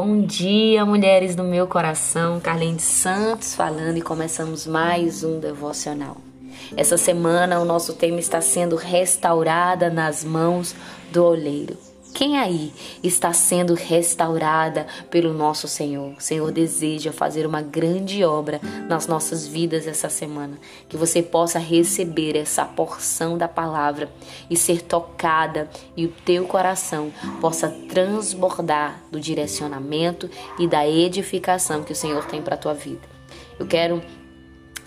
[0.00, 2.38] Bom dia, mulheres do meu coração.
[2.38, 6.18] Carlene Santos falando e começamos mais um devocional.
[6.76, 10.72] Essa semana o nosso tema está sendo restaurada nas mãos
[11.10, 11.76] do oleiro.
[12.14, 12.72] Quem aí
[13.02, 16.14] está sendo restaurada pelo nosso Senhor?
[16.16, 20.58] O Senhor deseja fazer uma grande obra nas nossas vidas essa semana.
[20.88, 24.10] Que você possa receber essa porção da palavra
[24.50, 31.92] e ser tocada e o teu coração possa transbordar do direcionamento e da edificação que
[31.92, 33.06] o Senhor tem para a tua vida.
[33.58, 34.02] Eu quero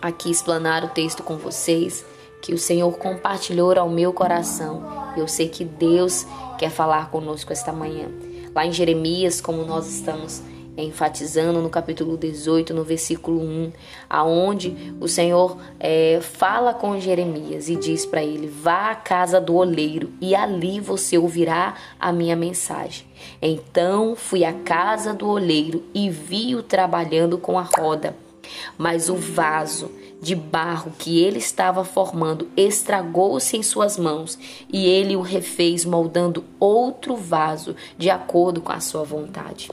[0.00, 2.04] aqui explanar o texto com vocês
[2.40, 5.12] que o Senhor compartilhou ao meu coração.
[5.16, 6.26] Eu sei que Deus
[6.58, 8.08] quer falar conosco esta manhã.
[8.54, 10.42] Lá em Jeremias, como nós estamos
[10.76, 13.72] enfatizando no capítulo 18, no versículo 1,
[14.08, 19.54] aonde o Senhor é, fala com Jeremias e diz para ele: Vá à casa do
[19.54, 23.06] oleiro e ali você ouvirá a minha mensagem.
[23.40, 28.14] Então fui à casa do oleiro e vi-o trabalhando com a roda,
[28.76, 34.38] mas o vaso de barro que ele estava formando estragou-se em suas mãos
[34.72, 39.70] e ele o refez, moldando outro vaso de acordo com a sua vontade.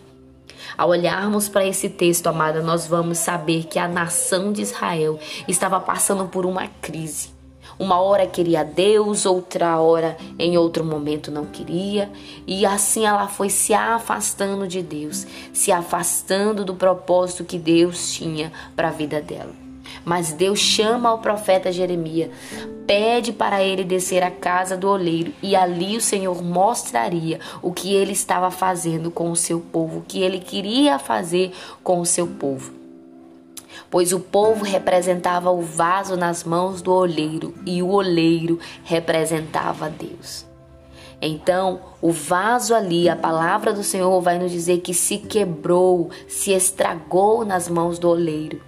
[0.77, 5.79] Ao olharmos para esse texto, amada, nós vamos saber que a nação de Israel estava
[5.79, 7.34] passando por uma crise.
[7.77, 12.09] Uma hora queria Deus, outra hora em outro momento não queria,
[12.47, 18.51] e assim ela foi se afastando de Deus, se afastando do propósito que Deus tinha
[18.75, 19.53] para a vida dela.
[20.05, 22.29] Mas Deus chama o profeta Jeremias,
[22.87, 27.93] pede para ele descer à casa do oleiro, e ali o Senhor mostraria o que
[27.93, 31.51] ele estava fazendo com o seu povo, o que ele queria fazer
[31.83, 32.84] com o seu povo.
[33.89, 40.45] Pois o povo representava o vaso nas mãos do oleiro e o oleiro representava Deus.
[41.21, 46.51] Então, o vaso ali, a palavra do Senhor vai nos dizer que se quebrou, se
[46.51, 48.61] estragou nas mãos do oleiro.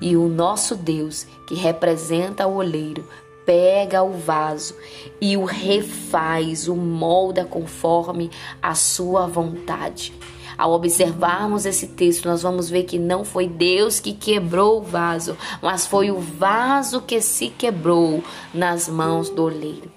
[0.00, 3.08] E o nosso Deus, que representa o oleiro,
[3.44, 4.74] pega o vaso
[5.20, 8.30] e o refaz, o molda conforme
[8.62, 10.14] a sua vontade.
[10.56, 15.36] Ao observarmos esse texto, nós vamos ver que não foi Deus que quebrou o vaso,
[15.60, 18.22] mas foi o vaso que se quebrou
[18.52, 19.90] nas mãos do oleiro.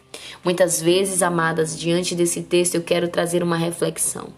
[0.44, 4.30] Muitas vezes, amadas, diante desse texto, eu quero trazer uma reflexão.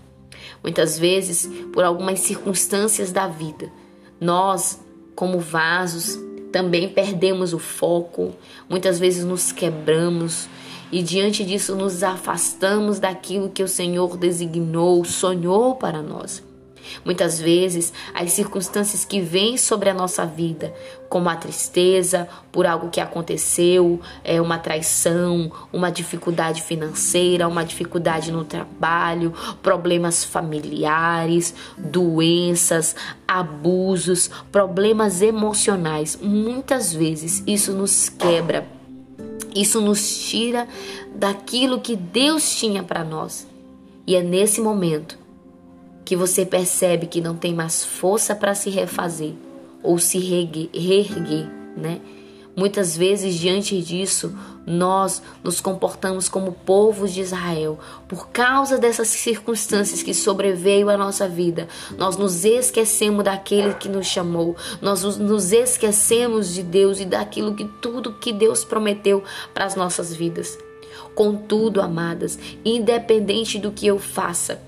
[0.61, 3.71] Muitas vezes, por algumas circunstâncias da vida,
[4.19, 4.79] nós
[5.19, 6.17] como vasos,
[6.49, 8.33] também perdemos o foco,
[8.69, 10.47] muitas vezes nos quebramos
[10.91, 16.43] e diante disso nos afastamos daquilo que o Senhor designou, sonhou para nós.
[17.03, 20.73] Muitas vezes, as circunstâncias que vêm sobre a nossa vida,
[21.07, 28.31] como a tristeza por algo que aconteceu, é uma traição, uma dificuldade financeira, uma dificuldade
[28.31, 32.95] no trabalho, problemas familiares, doenças,
[33.27, 38.78] abusos, problemas emocionais, muitas vezes isso nos quebra.
[39.55, 40.67] Isso nos tira
[41.15, 43.47] daquilo que Deus tinha para nós.
[44.05, 45.17] E é nesse momento
[46.05, 49.33] que você percebe que não tem mais força para se refazer
[49.83, 51.99] ou se reerguer, né?
[52.59, 54.37] Muitas vezes, diante disso,
[54.67, 57.79] nós nos comportamos como povos de Israel.
[58.05, 64.07] Por causa dessas circunstâncias que sobreveio à nossa vida, nós nos esquecemos daquele que nos
[64.07, 64.57] chamou.
[64.81, 70.13] Nós nos esquecemos de Deus e daquilo que tudo que Deus prometeu para as nossas
[70.13, 70.57] vidas.
[71.15, 74.59] Contudo, amadas, independente do que eu faça,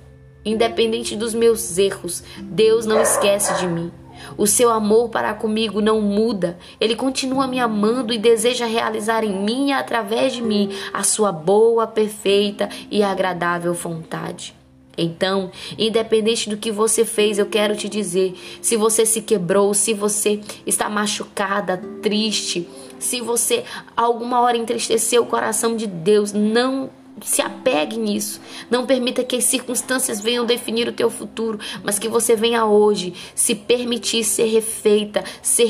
[0.43, 3.91] Independente dos meus erros, Deus não esquece de mim.
[4.37, 6.57] O seu amor para comigo não muda.
[6.79, 11.31] Ele continua me amando e deseja realizar em mim e através de mim a sua
[11.31, 14.55] boa, perfeita e agradável vontade.
[14.97, 19.93] Então, independente do que você fez, eu quero te dizer: se você se quebrou, se
[19.93, 22.67] você está machucada, triste,
[22.99, 23.63] se você
[23.95, 26.89] alguma hora entristeceu o coração de Deus, não
[27.21, 28.39] se apegue nisso.
[28.69, 33.13] Não permita que as circunstâncias venham definir o teu futuro, mas que você venha hoje
[33.35, 35.67] se permitir ser refeita, ser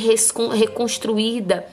[0.54, 1.66] reconstruída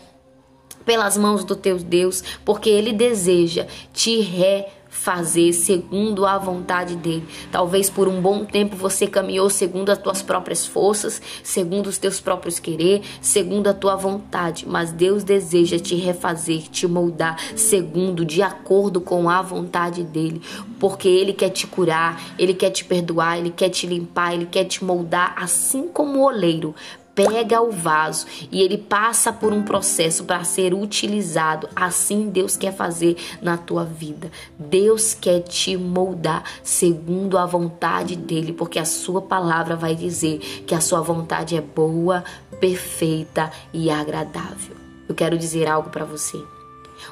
[0.85, 7.27] pelas mãos do teu Deus, porque ele deseja te reconstruir fazer segundo a vontade dele.
[7.51, 12.21] Talvez por um bom tempo você caminhou segundo as tuas próprias forças, segundo os teus
[12.21, 18.43] próprios querer, segundo a tua vontade, mas Deus deseja te refazer, te moldar segundo, de
[18.43, 20.41] acordo com a vontade dele,
[20.79, 24.65] porque ele quer te curar, ele quer te perdoar, ele quer te limpar, ele quer
[24.65, 26.75] te moldar assim como o oleiro
[27.19, 31.69] pega o vaso e ele passa por um processo para ser utilizado.
[31.75, 34.31] Assim Deus quer fazer na tua vida.
[34.57, 40.77] Deus quer te moldar segundo a vontade dele, porque a sua palavra vai dizer que
[40.77, 42.23] a sua vontade é boa,
[42.61, 44.77] perfeita e agradável.
[45.09, 46.41] Eu quero dizer algo para você.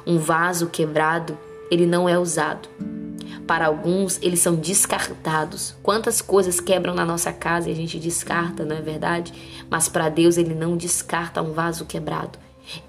[0.05, 1.37] Um vaso quebrado,
[1.69, 2.69] ele não é usado.
[3.47, 5.73] Para alguns, eles são descartados.
[5.81, 9.33] Quantas coisas quebram na nossa casa e a gente descarta, não é verdade?
[9.69, 12.37] Mas para Deus, ele não descarta um vaso quebrado.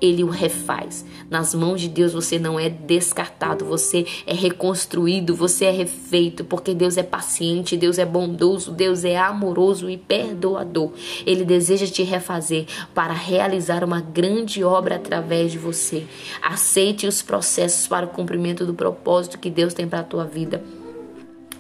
[0.01, 1.05] Ele o refaz.
[1.31, 6.75] Nas mãos de Deus você não é descartado, você é reconstruído, você é refeito, porque
[6.75, 10.93] Deus é paciente, Deus é bondoso, Deus é amoroso e perdoador.
[11.27, 16.05] Ele deseja te refazer para realizar uma grande obra através de você.
[16.43, 20.78] Aceite os processos para o cumprimento do propósito que Deus tem para a tua vida.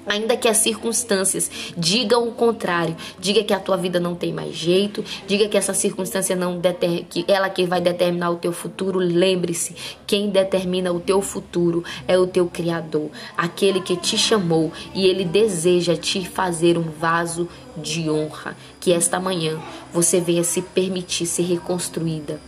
[0.08, 4.54] Ainda que as circunstâncias digam o contrário, diga que a tua vida não tem mais
[4.54, 8.98] jeito, diga que essa circunstância não deter, que ela que vai determinar o teu futuro,
[8.98, 9.76] lembre-se,
[10.06, 15.26] quem determina o teu futuro é o teu criador, aquele que te chamou e ele
[15.26, 17.46] deseja te fazer um vaso
[17.76, 19.60] de honra, que esta manhã
[19.92, 22.40] você venha se permitir ser reconstruída,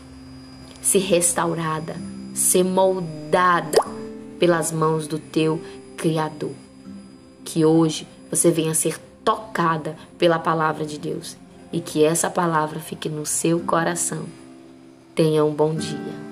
[0.81, 1.95] ser restaurada,
[2.33, 3.79] ser moldada
[4.39, 5.61] pelas mãos do teu
[5.95, 6.53] criador
[7.45, 11.37] que hoje você venha ser tocada pela palavra de Deus
[11.73, 14.25] e que essa palavra fique no seu coração.
[15.15, 16.30] Tenha um bom dia.